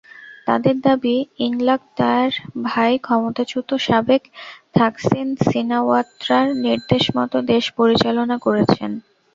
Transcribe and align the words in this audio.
তাদের 0.47 0.75
দাবি, 0.81 1.15
ইংলাক 1.47 1.81
তাঁর 1.97 2.29
ভাই 2.65 2.93
ক্ষমতাচ্যুত 2.99 3.69
সাবেক 3.81 4.23
থাকসিন 4.75 5.27
সিনাওয়াত্রার 5.41 6.45
নির্দেশমতো 6.63 7.37
দেশ 7.51 7.65
পরিচালনা 7.77 8.35
করছেন। 8.45 8.91